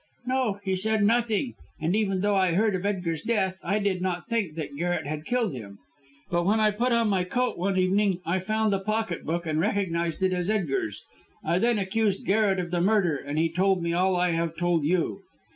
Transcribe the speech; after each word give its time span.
"No, 0.25 0.59
he 0.63 0.75
said 0.75 1.03
nothing; 1.03 1.53
and 1.79 1.95
even 1.95 2.21
though 2.21 2.35
I 2.35 2.53
heard 2.53 2.73
of 2.73 2.87
Edgar's 2.87 3.21
death, 3.21 3.59
I 3.61 3.77
did 3.77 4.01
not 4.01 4.27
think 4.27 4.55
that 4.55 4.75
Garrett 4.75 5.05
had 5.05 5.25
killed 5.27 5.53
him. 5.53 5.77
But 6.31 6.43
when 6.43 6.59
I 6.59 6.71
put 6.71 6.91
on 6.91 7.07
my 7.07 7.23
coat 7.23 7.55
one 7.55 7.77
evening 7.77 8.19
I 8.25 8.39
found 8.39 8.73
the 8.73 8.79
pocket 8.79 9.23
book, 9.23 9.45
and 9.45 9.59
recognised 9.59 10.23
it 10.23 10.33
as 10.33 10.49
Edgar's. 10.49 11.03
I 11.43 11.59
then 11.59 11.77
accused 11.77 12.25
Garret 12.25 12.57
of 12.59 12.71
the 12.71 12.81
murder, 12.81 13.15
and 13.15 13.37
he 13.37 13.47
told 13.47 13.83
me 13.83 13.93
all 13.93 14.15
I 14.15 14.31
have 14.31 14.57
told 14.57 14.85
you. 14.85 15.21